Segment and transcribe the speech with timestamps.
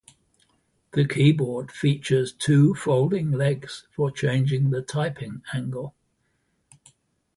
[0.93, 5.93] The keyboard features two folding legs for changing the typing angle.